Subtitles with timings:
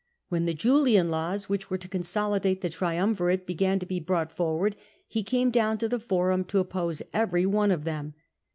[0.29, 4.75] When the Julian Laws, which were to consolidate the triumvirate, began to be brought forward,
[5.07, 8.15] he came down to the Eorum to oppose every one of them.